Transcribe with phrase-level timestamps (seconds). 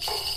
[0.00, 0.14] you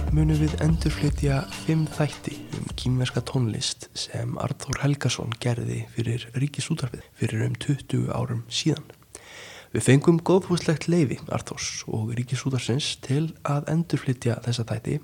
[0.00, 7.02] sumar munum við endurflytja fimm þætti um kýmverska tónlist sem Arþór Helgason gerði fyrir Ríkisútarfið
[7.18, 8.86] fyrir um 20 árum síðan.
[9.74, 14.96] Við fengum góðfúslegt leifi Arþórs og Ríkisútarsins til að endurflytja þessa þætti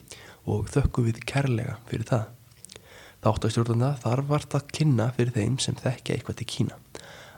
[0.49, 2.27] og þökkum við kærlega fyrir það.
[3.27, 6.81] Þáttastjórnanda þar vart að kynna fyrir þeim sem þekkja eitthvað til Kína.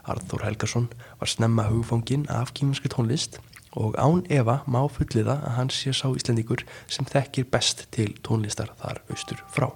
[0.07, 0.87] Arþór Helgason
[1.19, 3.41] var snemma hugfóngin af kýmverski tónlist
[3.77, 8.71] og án Eva má fulliða að hann sé sá Íslandíkur sem þekkir best til tónlistar
[8.81, 9.69] þar austur frá.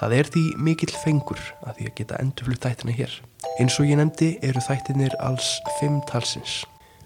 [0.00, 3.12] Það er því mikill fengur að því að geta endurflutt þættina hér.
[3.60, 6.62] Eins og ég nefndi eru þættinir alls fimm talsins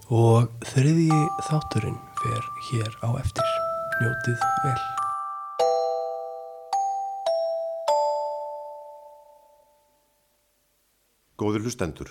[0.09, 1.19] og þriðji
[1.49, 3.51] þátturinn fer hér á eftir.
[3.99, 4.79] Njótið vel.
[11.39, 12.09] Góður hlustendur.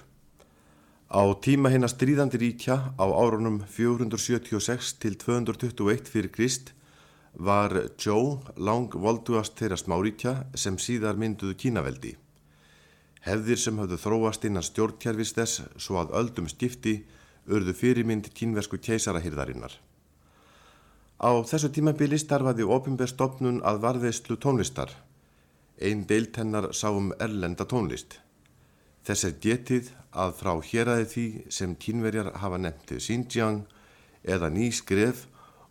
[1.08, 6.74] Á tíma hérna stríðandi ríkja á árunum 476 til 221 fyrir Krist
[7.32, 12.12] var Joe lang volduast þeirra smáríkja sem síðar mynduðu kínaveldi.
[13.24, 16.98] Hefðir sem hafðu þróast innan stjórnkjærfis þess svo að öldum skipti
[17.48, 19.80] urðu fyrirmynd kínversku keisarahyrðarinnar.
[21.24, 24.92] Á þessu tímabili starfaði ofinberstofnun að varðveistlu tónlistar.
[25.80, 28.20] Einn deilt hennar sáum erlenda tónlist.
[29.08, 33.60] Þess er getið að frá héræði því sem kínverjar hafa nefntið Xinjiang
[34.34, 35.22] eða ný skref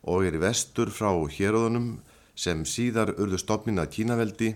[0.02, 2.00] og er vestur frá héræðunum
[2.34, 4.50] sem síðar urðu stopnin að kínaveldi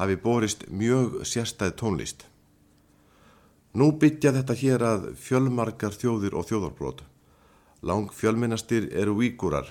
[0.00, 2.24] hafi borist mjög sérstæð tónlist.
[3.76, 7.02] Nú byggja þetta hér að fjölmarkar þjóðir og þjóðarbrót.
[7.84, 9.68] Lang fjölmennastir eru víkurar.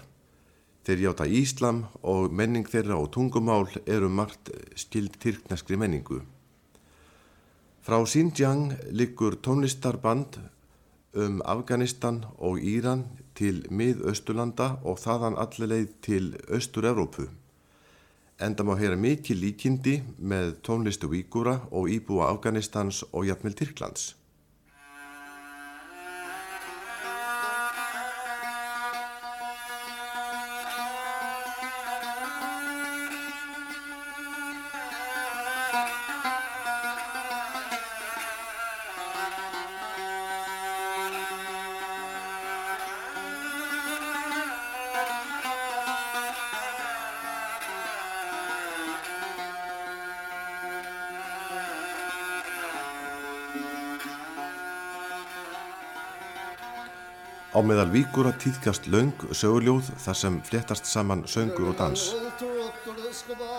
[0.86, 6.22] Þeir hjáta Íslam og menning þeirra og tungumál eru margt skild tyrkneskri menningu.
[7.82, 10.38] Frá Xinjiang liggur tónlistarband
[11.18, 17.26] um Afganistan og Íran til mið-Östurlanda og þaðan allileið til Östur-Európu.
[18.38, 24.12] Enda má heyra mikið líkindi með tónlistu Víkúra og íbúa Afganistans og jafnvel Tyrklands.
[57.62, 62.08] Á meðal víkur að týðkast laung söguljóð þar sem fléttast saman söngur og dans.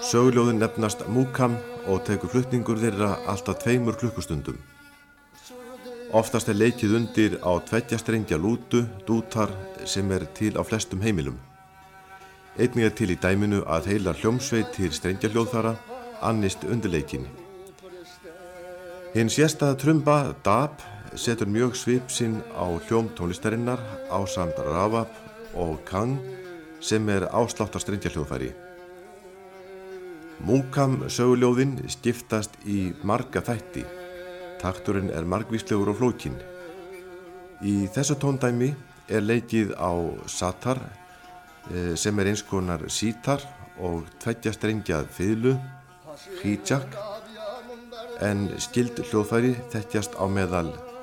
[0.08, 1.54] Söguljóðin nefnast múkam
[1.86, 4.58] og tekur flutningur þeirra alltaf tveimur klukkustundum.
[6.10, 9.54] Oftast er leikið undir á tveggjastrengja lútu, dútar
[9.86, 11.38] sem er til á flestum heimilum.
[12.58, 15.76] Einnig er til í dæminu að heila hljómsveit til strengjaljóðfara
[16.26, 17.30] annist undirleikinni.
[19.14, 20.82] Hinn sérstaða trumba, dab,
[21.14, 25.08] setur mjög svip sinn á hljóm tónlistarinnar á samt Ravab
[25.54, 26.18] og Kang
[26.80, 28.52] sem er ásláttar strengjaljóðfæri.
[30.42, 33.84] Múkam söguljóðin skiptast í marga þætti.
[34.62, 36.38] Takturinn er margvíslegur og flókin.
[37.62, 38.72] Í þessu tóndæmi
[39.08, 39.92] er leikið á
[40.26, 40.80] satar
[41.70, 43.44] eh, sem er eins konar sítar
[43.78, 45.56] og tveggja strengjað fiðlu,
[46.42, 46.96] hijak,
[48.22, 50.72] en skild hljóðfæri þekkjast á meðal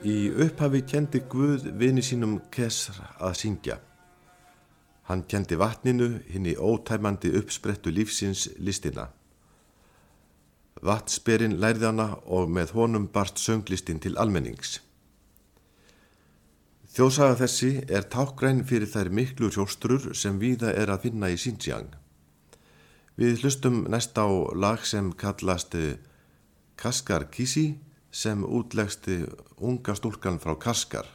[0.00, 3.74] Í upphafi kendi Guð vini sínum Kesr að syngja.
[5.04, 9.10] Hann kendi vatninu hinn í ótæmandi uppsprettu lífsins listina.
[10.80, 14.78] Vatnsberinn lærði hana og með honum barst sönglistin til almennings.
[16.96, 21.92] Þjóðsaga þessi er tákgræn fyrir þær miklu sjóstrur sem víða er að finna í Xinjiang.
[23.20, 24.24] Við hlustum næst á
[24.56, 25.76] lag sem kallast
[26.80, 27.74] Kaskar Kisi
[28.10, 29.22] sem útlegsti
[29.56, 31.06] unga stúlkan frá Kaskar.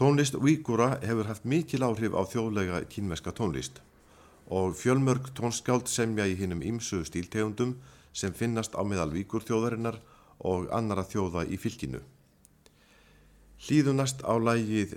[0.00, 3.82] Tónlist Víkura hefur haft mikil áhrif á þjóðlega kínverska tónlist
[4.48, 7.74] og fjölmörg tónskáld semja í hinnum ymsu stíltegundum
[8.16, 9.98] sem finnast á meðal víkur þjóðarinnar
[10.40, 12.00] og annara þjóða í fylginu.
[13.60, 14.96] Hlýðunast á lægið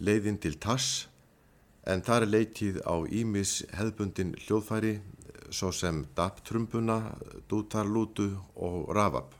[0.00, 1.10] leiðin til tass
[1.84, 4.94] en þar er leikið á Ímis hefðbundin hljóðfæri
[5.52, 7.18] svo sem daptrumbuna,
[7.52, 9.36] dútarlútu og rafab.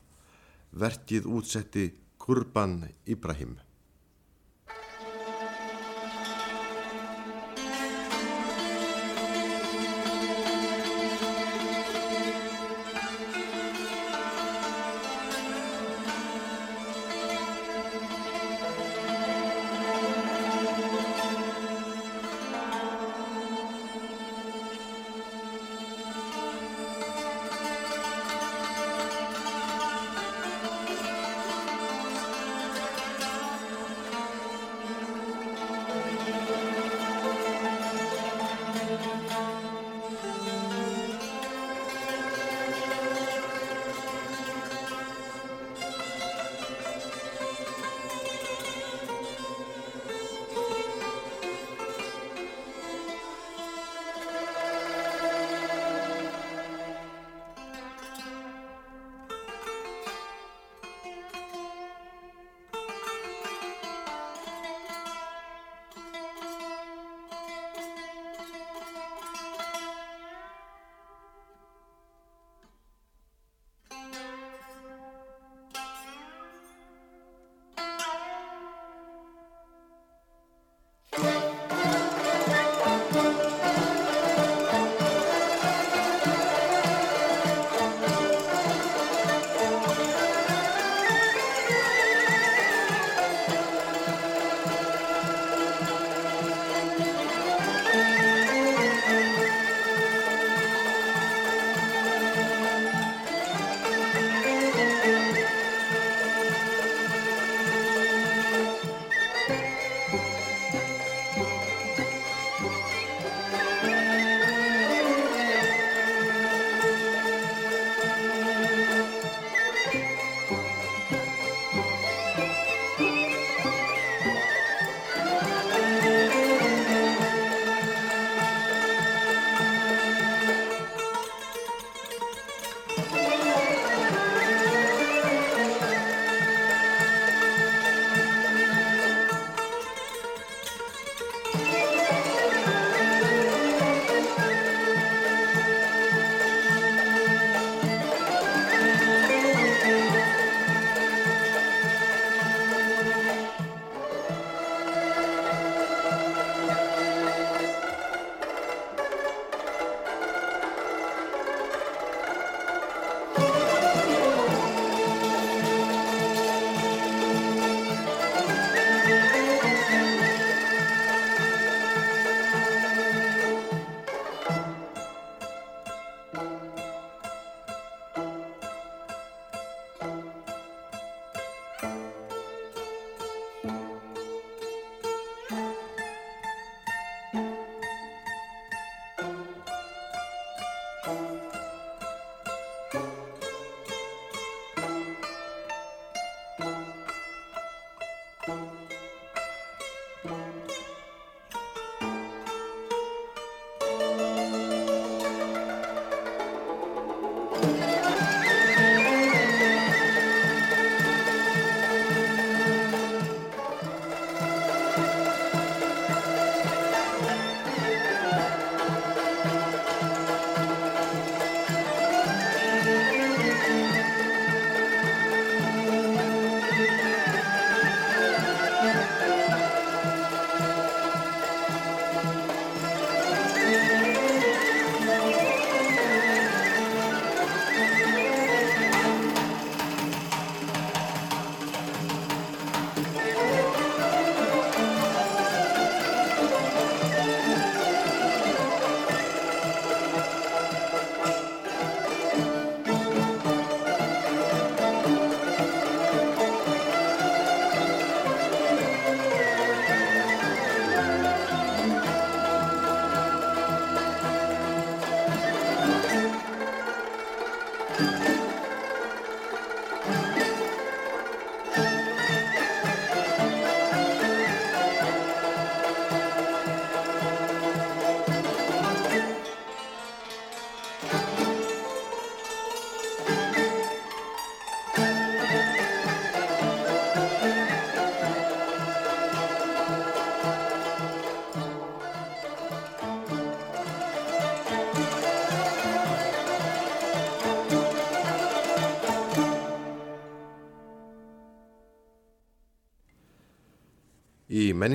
[0.76, 3.56] Verkið útsetti Kurban Ibrahim.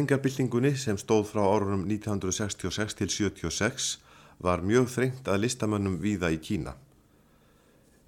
[0.01, 3.89] Í menningarbyltingunni sem stóð frá árunum 1966 til 76
[4.41, 6.71] var mjög þrengt að listamönnum víða í Kína.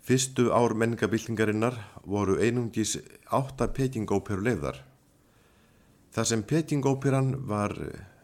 [0.02, 2.96] Fyrstu ár menningarbyltingarinnar voru einungis
[3.30, 4.80] átta pekingóperu leiðar.
[6.18, 7.78] Það sem pekingóperan var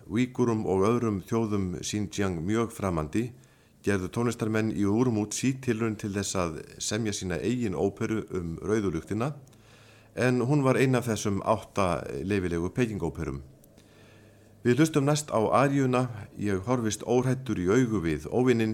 [0.09, 3.27] víkurum og öðrum þjóðum Xinjiang mjög framandi
[3.85, 9.35] gerðu tónlistarmenn í úrumút sítilrun til þess að semja sína eigin óperu um rauðulugtina
[10.17, 13.43] en hún var eina af þessum átta leifilegu pekingóperum.
[14.60, 18.74] Við hlustum næst á Arjuna, ég horfist óhættur í augu við óvinnin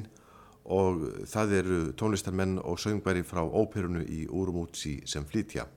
[0.65, 5.67] og það eru tónlistarmenn og söngbæri frá óperunu í Úrumútsi sem flytja.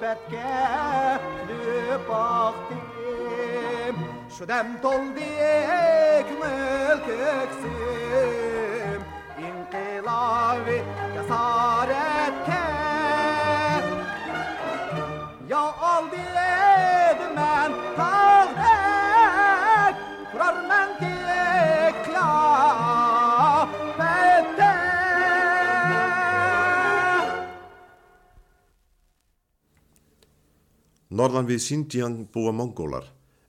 [0.00, 0.44] petke
[1.48, 2.86] lüpahtim
[4.38, 7.76] Şudem tol diyek mülküksüm
[9.38, 10.82] İnkilavi
[11.14, 12.64] cesaretke
[15.48, 16.45] Ya al diyek
[31.16, 33.06] Norðan við Xinjiang búa mongólar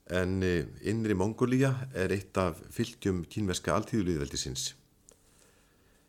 [0.08, 4.70] en eh, innri Mongólía er eitt af fylgjum kínverska alltíðuliðveldisins.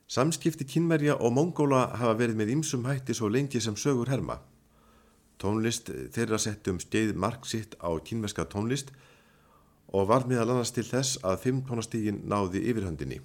[0.06, 4.38] Samskipti kínverja og mongóla hafa verið með ýmsum hætti svo lengi sem sögur herma.
[5.42, 8.94] Tónlist þeirra settum skeið mark sitt á kínverska tónlist
[9.90, 13.18] og var meðal annars til þess að fimm tónastígin náði yfirhöndinni.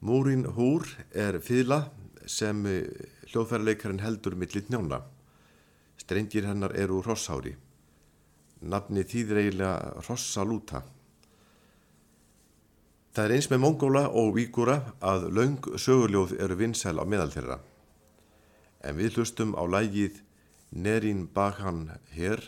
[0.00, 1.84] Múrin Húr er fýðla
[2.24, 2.86] sem eh,
[3.28, 5.04] hljóðfærleikarinn heldur millir njóna.
[6.02, 7.52] Strengir hennar eru Rosshári.
[8.62, 10.82] Nafni þýðir eiginlega Rossalúta.
[13.12, 17.58] Það er eins með mongóla og vígúra að laung söguljóð eru vinsæl á meðal þeirra.
[18.82, 20.22] En við hlustum á lægið
[20.72, 22.40] Nerin Bakan Her,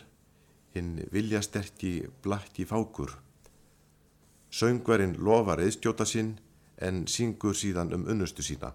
[0.73, 3.13] hinn viljasterki Blakki Fákur.
[4.51, 6.39] Söngverinn lofar eðstjóta sinn
[6.81, 8.73] en syngur síðan um unnustu sína.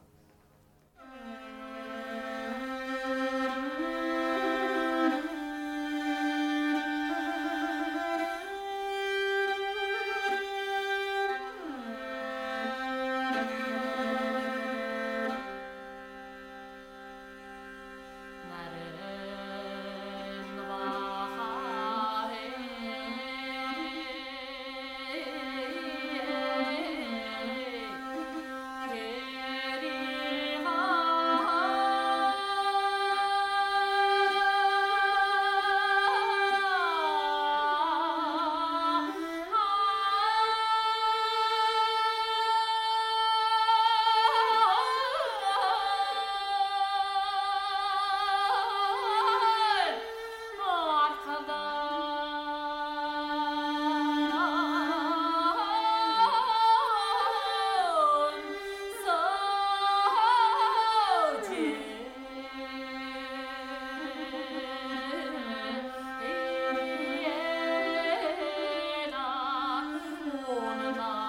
[70.52, 71.20] Oh, my God.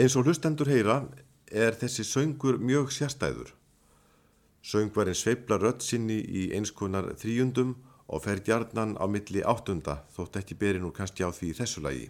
[0.00, 0.94] Eins og hlustendur heyra
[1.52, 3.50] er þessi söngur mjög sérstæður.
[4.64, 7.74] Söngvarinn sveifla rött sinni í einskonar þrýjundum
[8.08, 12.06] og fer gjarnan á milli áttunda þótt ekki beri nú kannski á því þessu lagi.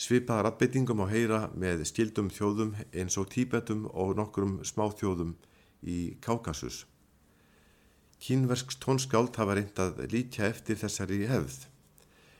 [0.00, 5.36] Svipaða ratbeitingum á heyra með skildum þjóðum eins og tíbetum og nokkrum smáþjóðum
[5.84, 6.86] í Kákasus.
[8.16, 11.66] Kínversk tónskáld hafa reyndað líka eftir þessari hefð.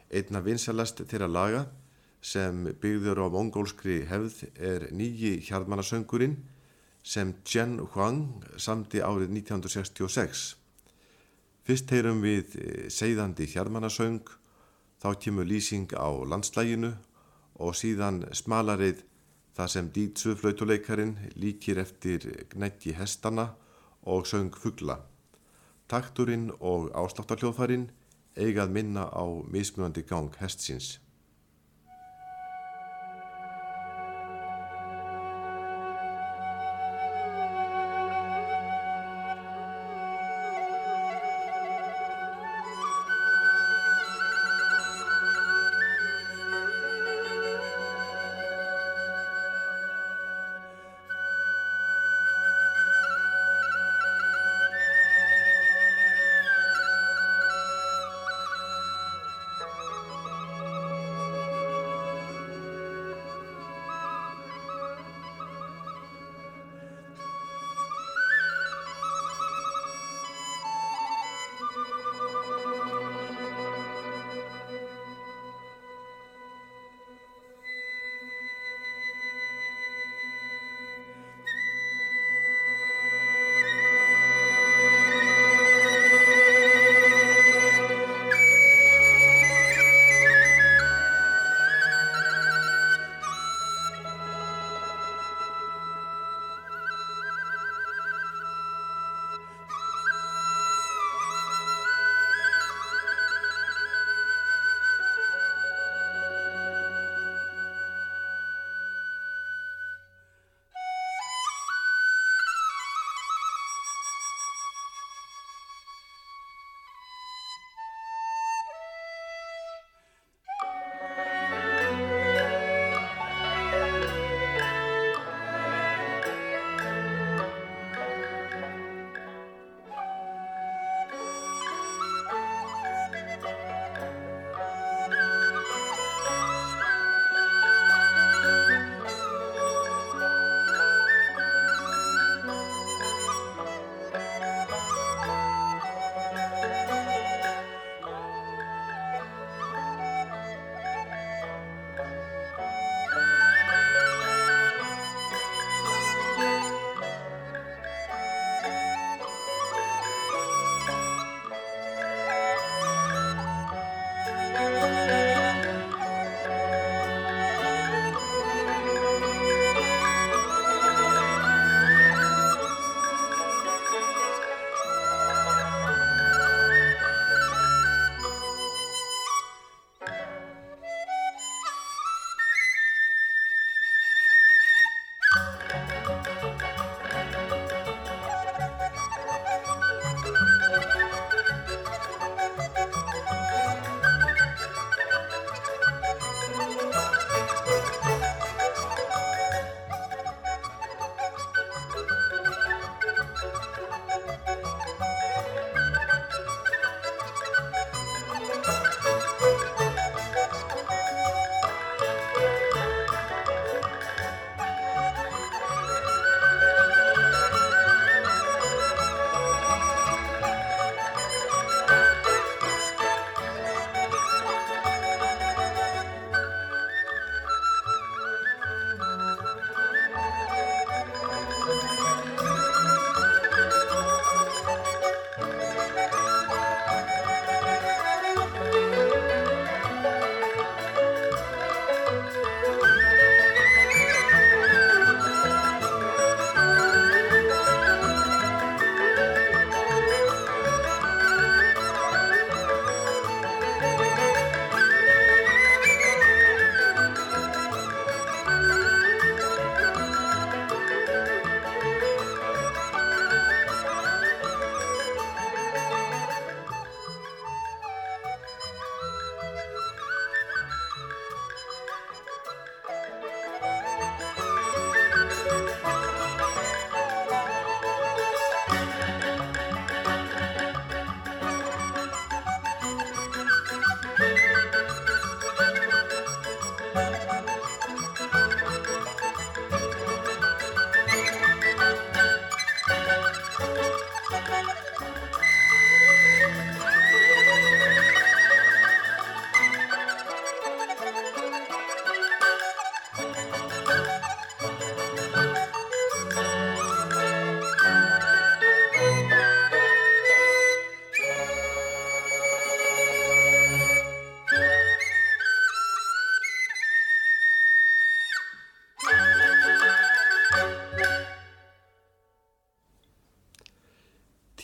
[0.08, 1.66] Einna vinsalast þeirra laga
[2.22, 6.38] sem byggður á mongólskri hefð er nýji hjartmannasöngurinn
[7.02, 10.56] sem Chen Huang samti árið 1966.
[11.66, 12.56] Fyrst heyrum við
[12.90, 14.22] segðandi hjartmannasöng,
[15.02, 16.94] þá kemur lýsing á landslæginu
[17.58, 19.02] og síðan smalarið
[19.52, 23.50] Það sem dýtsuflautuleikarin líkir eftir gnætti hestana
[24.08, 25.02] og söng fuggla.
[25.92, 27.90] Takturinn og ásláttarhljóðfærin
[28.32, 30.96] eigað minna á mismunandi gang hestsins.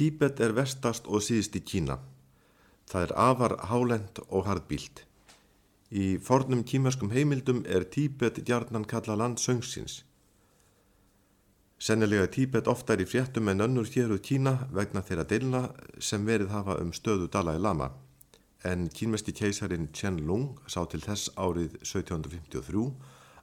[0.09, 1.99] Tíbet er vestast og síðst í Kína.
[2.89, 5.03] Það er afar hálend og hardbílt.
[5.93, 9.99] Í fornum kímerskum heimildum er Tíbet djarnan kalla land söngsins.
[11.77, 15.63] Sennilega er Tíbet oftar í fréttum en önnur héruð Kína vegna þeirra deilna
[16.01, 17.91] sem verið hafa um stöðu Dalai Lama.
[18.65, 22.89] En kínmesti keisarin Chen Lung sá til þess árið 1753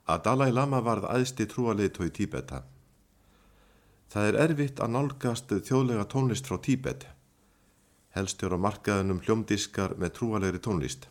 [0.09, 2.65] að Dalai Lama varð aðsti trúaliðtói Tíbeta.
[4.11, 7.07] Það er erfitt að nálgast þjóðlega tónlist frá Tíbet.
[8.15, 11.09] Helstjör á markaðunum hljómdiskar með trúalegri tónlist.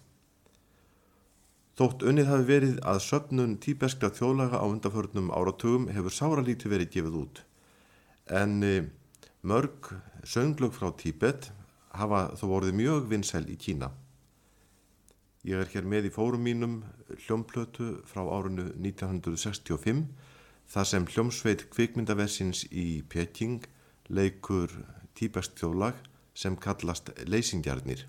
[1.74, 7.16] Þótt unnið hafi verið að söpnun tíbeskra þjóðlaga á undaförnum áratugum hefur sáralíti verið gefið
[7.18, 7.40] út.
[8.30, 8.86] En eh,
[9.42, 9.90] mörg
[10.22, 11.50] sönglög frá Tíbet
[11.98, 13.90] hafa þó vorið mjög vinsæl í Kína.
[15.44, 16.78] Ég er hér með í fórum mínum
[17.26, 20.06] hljómplötu frá árunnu 1965
[20.74, 23.62] þar sem hljómsveit kvikmyndaversins í Peking
[24.10, 24.72] leikur
[25.14, 26.00] tíbesk þjóðlag
[26.34, 28.02] sem kallast leysingjarnir.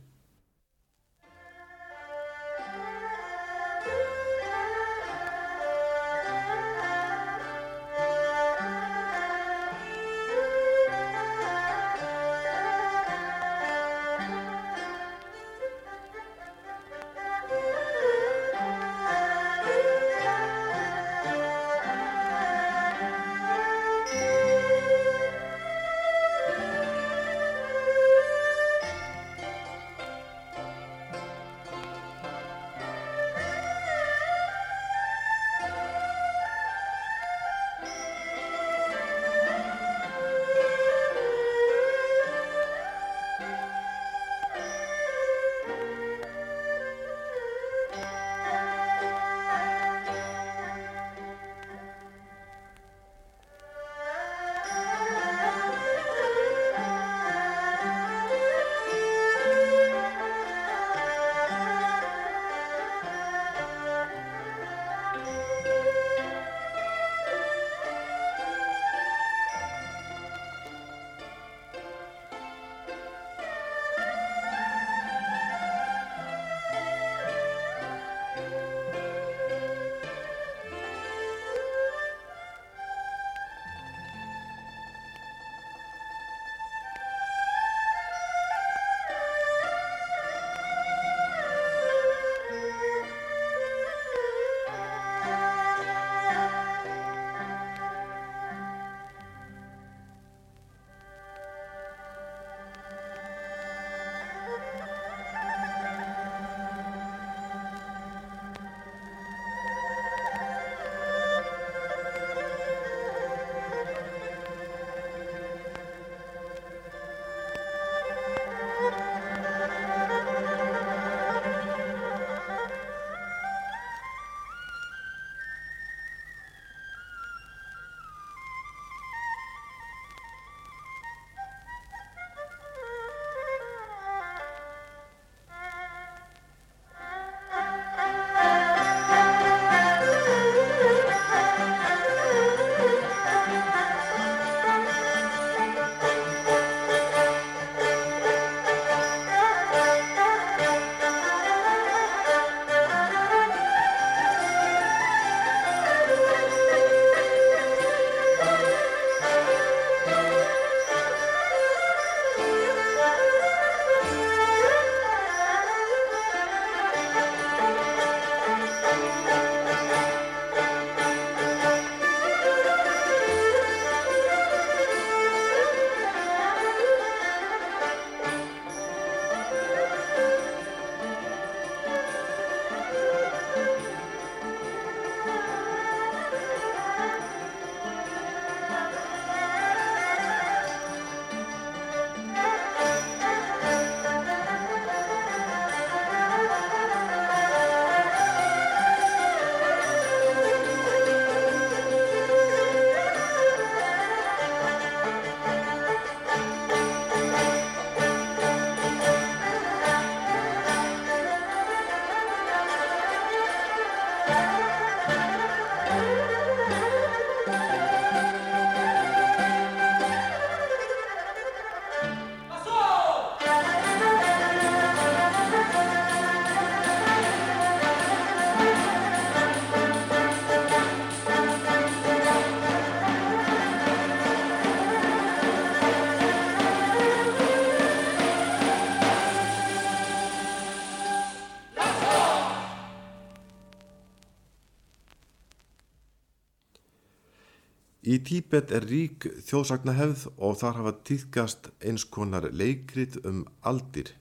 [248.06, 254.12] Í Tíbet er rík þjóðsagnahefð og þar hafa týðkast eins konar leikrit um aldir.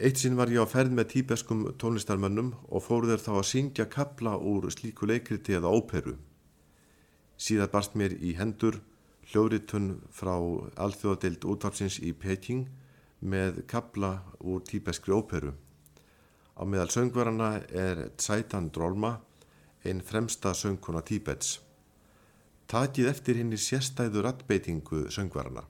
[0.00, 3.86] Eitt sinn var ég á ferð með tíbeskum tónlistarmönnum og fóru þeir þá að syngja
[3.92, 6.14] kapla úr slíku leikriti eða óperu.
[7.36, 8.80] Síðan barst mér í hendur
[9.28, 10.32] hljóritun frá
[10.86, 12.64] alþjóðadeild útvarpsins í Peking
[13.20, 15.52] með kapla úr tíbeskri óperu.
[16.56, 19.18] Á meðal söngverana er Tsaitan Drolma,
[19.84, 21.65] einn fremsta söngkona Tíbets
[22.70, 25.64] takið eftir henni sérstæðu rattbeitingu söngvarana.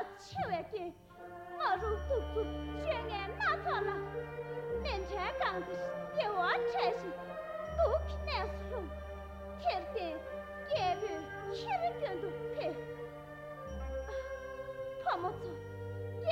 [0.00, 0.94] 다 치외게
[1.58, 2.46] 마루 뚝뚝
[2.86, 3.96] 쳔에 나타라
[4.82, 5.72] 낸체 강지
[6.18, 7.04] 예와 체시
[7.76, 8.82] 독네스로
[9.60, 10.18] 케르테
[10.74, 12.74] 예르 치르견도 페
[15.04, 15.44] 파모츠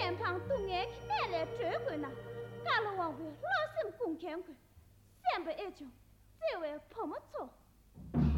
[0.00, 2.10] 옌팡 동에 내레 쯧고나
[2.64, 4.54] 갈로와고 로심 공켄고
[5.30, 5.84] 셈베 에죠
[6.40, 8.37] 제외 파모츠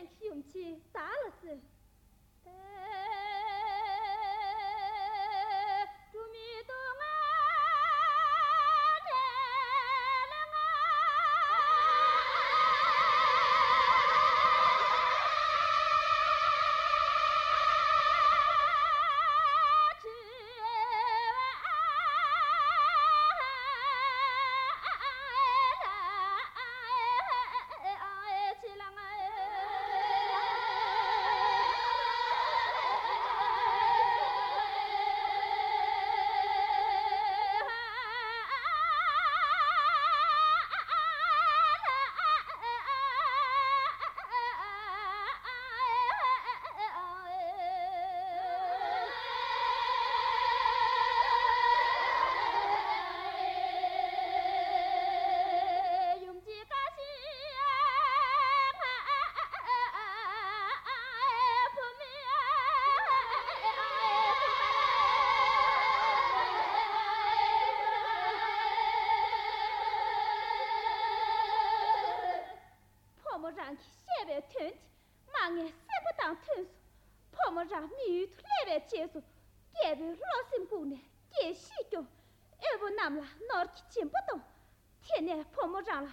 [0.00, 1.48] 鼓起勇气砸了它
[78.90, 79.18] jesu
[79.74, 80.98] gebi losim kugne
[81.32, 82.08] ge shi kyung
[82.70, 84.42] ebu namla norki chenpo tong
[85.06, 86.12] tene pomo rangla